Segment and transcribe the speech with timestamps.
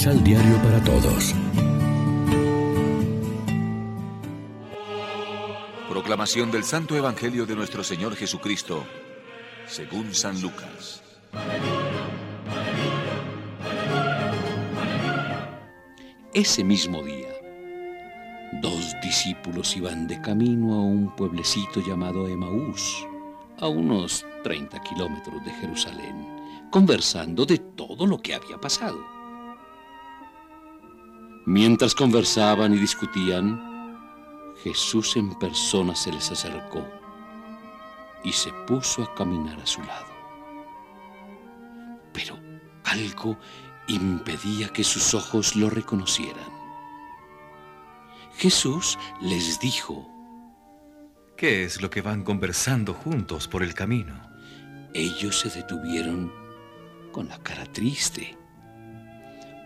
[0.00, 1.34] Misal Diario para Todos.
[5.90, 8.82] Proclamación del Santo Evangelio de nuestro Señor Jesucristo,
[9.66, 11.02] según San Lucas.
[16.32, 17.34] Ese mismo día,
[18.62, 23.06] dos discípulos iban de camino a un pueblecito llamado Emaús,
[23.58, 26.26] a unos 30 kilómetros de Jerusalén,
[26.70, 29.19] conversando de todo lo que había pasado.
[31.46, 33.70] Mientras conversaban y discutían,
[34.62, 36.86] Jesús en persona se les acercó
[38.22, 40.06] y se puso a caminar a su lado.
[42.12, 42.38] Pero
[42.84, 43.38] algo
[43.88, 46.50] impedía que sus ojos lo reconocieran.
[48.36, 50.06] Jesús les dijo,
[51.36, 54.30] ¿Qué es lo que van conversando juntos por el camino?
[54.92, 56.30] Ellos se detuvieron
[57.12, 58.36] con la cara triste.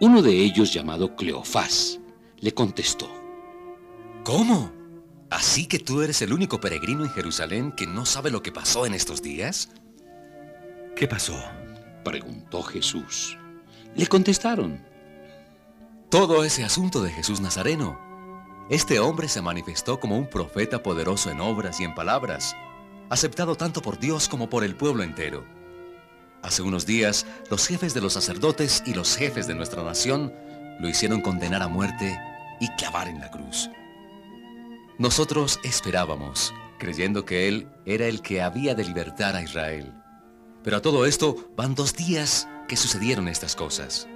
[0.00, 2.00] Uno de ellos, llamado Cleofás,
[2.38, 3.08] le contestó.
[4.24, 4.72] ¿Cómo?
[5.30, 8.86] ¿Así que tú eres el único peregrino en Jerusalén que no sabe lo que pasó
[8.86, 9.70] en estos días?
[10.96, 11.34] ¿Qué pasó?
[12.04, 13.38] preguntó Jesús.
[13.94, 14.84] Le contestaron.
[16.10, 17.98] Todo ese asunto de Jesús Nazareno.
[18.70, 22.56] Este hombre se manifestó como un profeta poderoso en obras y en palabras,
[23.10, 25.44] aceptado tanto por Dios como por el pueblo entero.
[26.44, 30.30] Hace unos días, los jefes de los sacerdotes y los jefes de nuestra nación
[30.78, 32.20] lo hicieron condenar a muerte
[32.60, 33.70] y clavar en la cruz.
[34.98, 39.94] Nosotros esperábamos, creyendo que Él era el que había de libertar a Israel.
[40.62, 44.06] Pero a todo esto van dos días que sucedieron estas cosas.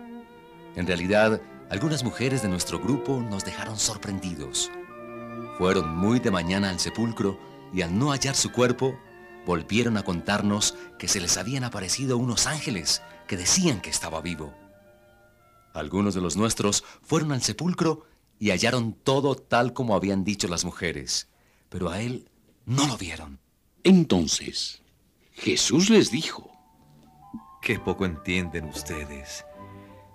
[0.76, 4.70] En realidad, algunas mujeres de nuestro grupo nos dejaron sorprendidos.
[5.56, 7.40] Fueron muy de mañana al sepulcro
[7.72, 8.98] y al no hallar su cuerpo,
[9.48, 14.54] volvieron a contarnos que se les habían aparecido unos ángeles que decían que estaba vivo.
[15.72, 18.04] Algunos de los nuestros fueron al sepulcro
[18.38, 21.28] y hallaron todo tal como habían dicho las mujeres,
[21.70, 22.28] pero a él
[22.66, 23.40] no lo vieron.
[23.84, 24.82] Entonces,
[25.32, 26.52] Jesús les dijo,
[27.62, 29.46] Qué poco entienden ustedes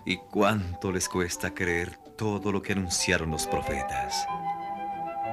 [0.05, 4.27] y cuánto les cuesta creer todo lo que anunciaron los profetas.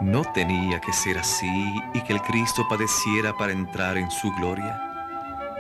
[0.00, 4.81] ¿No tenía que ser así y que el Cristo padeciera para entrar en su gloria?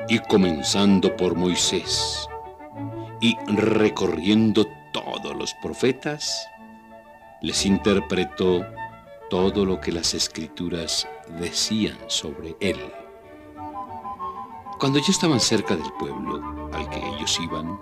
[0.08, 2.26] Y comenzando por Moisés
[3.20, 6.48] y recorriendo todos los profetas,
[7.42, 8.64] les interpretó
[9.28, 11.06] todo lo que las escrituras
[11.38, 12.80] decían sobre él.
[14.78, 17.78] Cuando ya estaban cerca del pueblo al que ellos iban,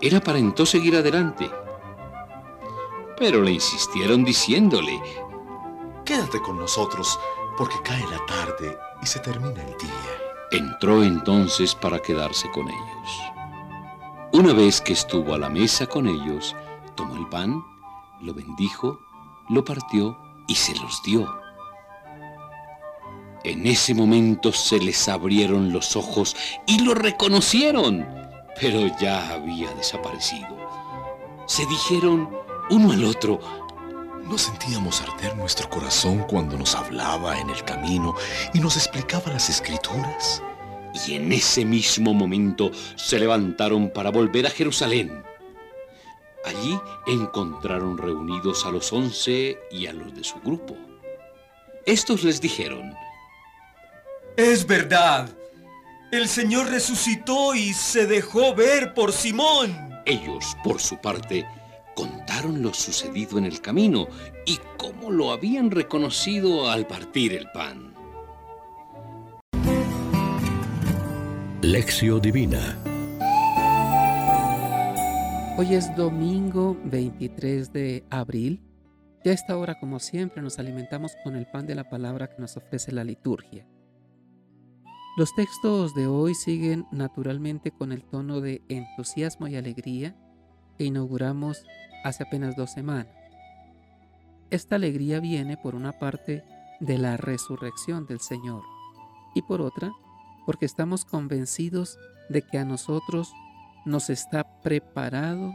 [0.00, 1.50] él aparentó seguir adelante.
[3.18, 5.00] Pero le insistieron diciéndole,
[6.08, 7.20] Quédate con nosotros,
[7.58, 9.90] porque cae la tarde y se termina el día.
[10.52, 13.20] Entró entonces para quedarse con ellos.
[14.32, 16.56] Una vez que estuvo a la mesa con ellos,
[16.94, 17.62] tomó el pan,
[18.22, 18.98] lo bendijo,
[19.50, 21.30] lo partió y se los dio.
[23.44, 26.34] En ese momento se les abrieron los ojos
[26.66, 28.08] y lo reconocieron,
[28.58, 30.56] pero ya había desaparecido.
[31.44, 32.30] Se dijeron
[32.70, 33.40] uno al otro,
[34.28, 38.14] ¿No sentíamos arder nuestro corazón cuando nos hablaba en el camino
[38.52, 40.42] y nos explicaba las escrituras?
[41.06, 45.24] Y en ese mismo momento se levantaron para volver a Jerusalén.
[46.44, 50.76] Allí encontraron reunidos a los once y a los de su grupo.
[51.86, 52.92] Estos les dijeron,
[54.36, 55.30] Es verdad,
[56.12, 60.02] el Señor resucitó y se dejó ver por Simón.
[60.04, 61.46] Ellos, por su parte,
[62.38, 64.06] contaron lo sucedido en el camino
[64.46, 67.92] y cómo lo habían reconocido al partir el pan.
[71.62, 72.78] Lección Divina
[75.56, 78.62] Hoy es domingo 23 de abril.
[79.24, 82.40] Ya a esta hora, como siempre, nos alimentamos con el pan de la palabra que
[82.40, 83.66] nos ofrece la liturgia.
[85.16, 90.16] Los textos de hoy siguen naturalmente con el tono de entusiasmo y alegría
[90.78, 91.64] que inauguramos
[92.04, 93.08] hace apenas dos semanas.
[94.50, 96.44] Esta alegría viene por una parte
[96.80, 98.62] de la resurrección del Señor
[99.34, 99.92] y por otra
[100.46, 101.98] porque estamos convencidos
[102.30, 103.30] de que a nosotros
[103.84, 105.52] nos está preparado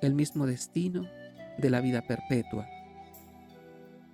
[0.00, 1.06] el mismo destino
[1.58, 2.68] de la vida perpetua.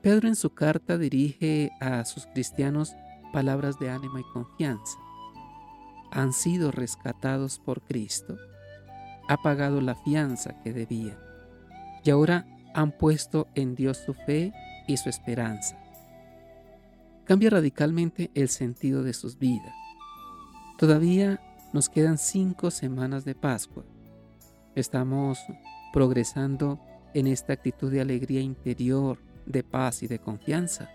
[0.00, 2.94] Pedro en su carta dirige a sus cristianos
[3.32, 4.98] palabras de ánimo y confianza.
[6.10, 8.36] Han sido rescatados por Cristo,
[9.28, 11.18] ha pagado la fianza que debían
[12.04, 14.52] y ahora han puesto en Dios su fe
[14.86, 15.78] y su esperanza.
[17.24, 19.74] Cambia radicalmente el sentido de sus vidas.
[20.78, 21.40] Todavía
[21.72, 23.84] nos quedan cinco semanas de Pascua
[24.74, 25.38] Estamos
[25.92, 26.80] progresando
[27.12, 30.88] en esta actitud de alegría interior, de paz y de confianza.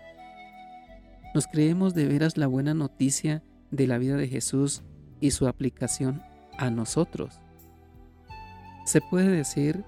[1.32, 4.82] Nos creemos de veras la buena noticia de la vida de Jesús
[5.20, 6.22] y su aplicación
[6.58, 7.40] a nosotros.
[8.88, 9.84] Se puede decir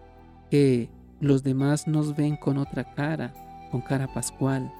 [0.50, 3.32] que los demás nos ven con otra cara,
[3.70, 4.70] con cara pascual,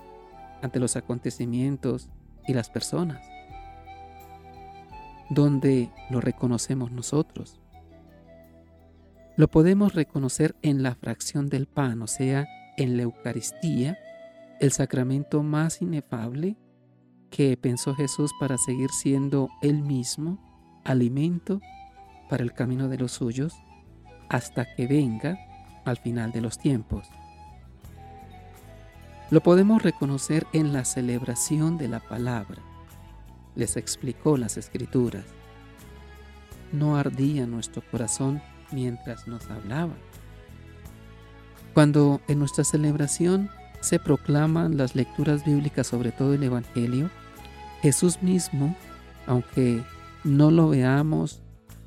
[0.61, 2.11] ante los acontecimientos
[2.46, 3.26] y las personas,
[5.31, 7.58] donde lo reconocemos nosotros.
[9.38, 12.46] Lo podemos reconocer en la fracción del pan, o sea,
[12.76, 13.96] en la Eucaristía,
[14.61, 16.58] el sacramento más inefable
[17.31, 21.62] que pensó Jesús para seguir siendo Él mismo alimento
[22.28, 23.55] para el camino de los suyos
[24.30, 25.38] hasta que venga
[25.84, 27.06] al final de los tiempos.
[29.30, 32.62] Lo podemos reconocer en la celebración de la palabra.
[33.54, 35.24] Les explicó las escrituras.
[36.72, 38.40] No ardía nuestro corazón
[38.70, 39.94] mientras nos hablaba.
[41.74, 43.50] Cuando en nuestra celebración
[43.80, 47.10] se proclaman las lecturas bíblicas, sobre todo el Evangelio,
[47.82, 48.76] Jesús mismo,
[49.26, 49.82] aunque
[50.22, 51.42] no lo veamos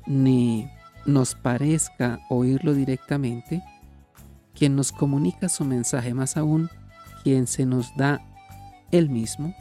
[0.06, 0.68] ni
[1.06, 3.62] nos parezca oírlo directamente,
[4.54, 6.70] quien nos comunica su mensaje, más aún
[7.22, 8.20] quien se nos da
[8.92, 9.54] Él mismo,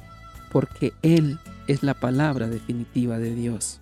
[0.51, 3.81] porque Él es la palabra definitiva de Dios.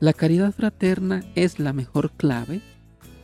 [0.00, 2.60] La caridad fraterna es la mejor clave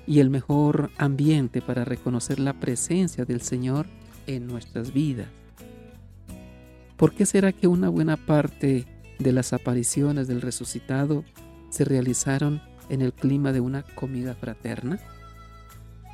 [0.07, 3.87] y el mejor ambiente para reconocer la presencia del Señor
[4.27, 5.29] en nuestras vidas.
[6.97, 8.87] ¿Por qué será que una buena parte
[9.19, 11.25] de las apariciones del resucitado
[11.71, 14.99] se realizaron en el clima de una comida fraterna?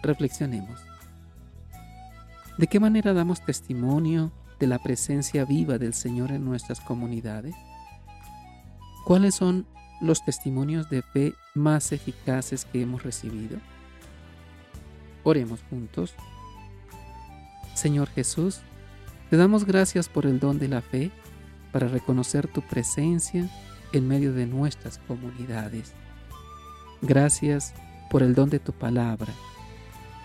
[0.03, 0.81] Reflexionemos.
[2.59, 7.55] ¿De qué manera damos testimonio de la presencia viva del Señor en nuestras comunidades?
[9.05, 9.67] ¿Cuáles son
[10.01, 13.59] los testimonios de fe más eficaces que hemos recibido?
[15.25, 16.15] Oremos juntos.
[17.75, 18.61] Señor Jesús,
[19.31, 21.11] te damos gracias por el don de la fe
[21.73, 23.51] para reconocer tu presencia
[23.93, 25.93] en medio de nuestras comunidades.
[27.03, 27.75] Gracias
[28.11, 29.33] por el don de tu palabra.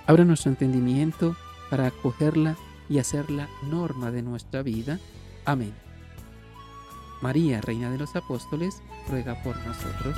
[0.07, 1.35] Abre nuestro entendimiento
[1.69, 2.57] para acogerla
[2.89, 4.99] y hacerla norma de nuestra vida.
[5.45, 5.73] Amén.
[7.21, 10.17] María, Reina de los Apóstoles, ruega por nosotros.